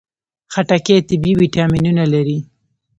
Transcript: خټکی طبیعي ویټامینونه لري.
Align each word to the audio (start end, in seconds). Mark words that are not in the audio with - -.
خټکی 0.53 0.97
طبیعي 1.09 1.33
ویټامینونه 1.41 2.03
لري. 2.13 2.39